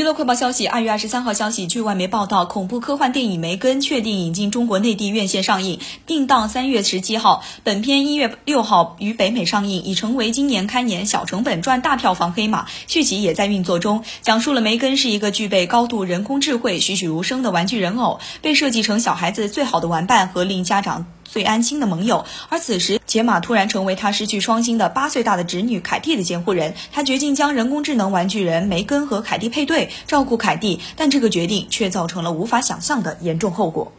[0.00, 7.42] 娱乐快报消息：二月二十三号消息，据外媒报道，恐怖科幻电影《梅根》确定引进中国内地院线上映，定档三月十七号。
[7.64, 12.64] 本片一月六号于北美上映，已成为今年开年小成本赚大票房黑马。
[12.86, 21.04] 续集也在运作中，讲述了梅根是一个具备高度人工智慧、栩栩如生的玩具人偶，被设计成小孩子最好的玩伴和令家长。
[21.30, 26.74] 最安心的盟友，而此时杰玛突然成为他失去双亲的八岁大的侄女凯蒂的监护人。
[26.90, 33.92] 他决定将人工智能玩具人梅根和凯蒂配对，照顾凯蒂，但这个决定却造成了无法想象的严重后果。